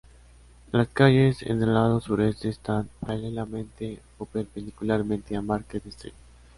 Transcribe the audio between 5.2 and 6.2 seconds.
a Market Street.